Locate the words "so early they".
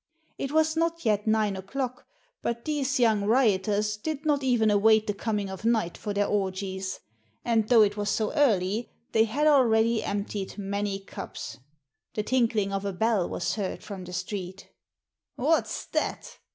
8.09-9.25